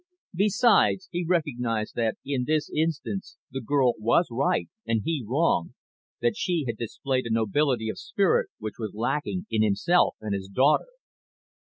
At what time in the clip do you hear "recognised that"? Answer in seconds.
1.23-2.17